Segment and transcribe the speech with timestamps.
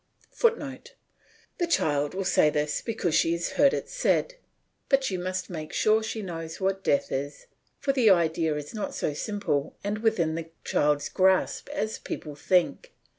[0.31, 0.95] [Footnote:
[1.59, 4.33] The child will say this because she has heard it said;
[4.89, 7.45] but you must make sure she knows what death is,
[7.77, 12.93] for the idea is not so simple and within the child's grasp as people think.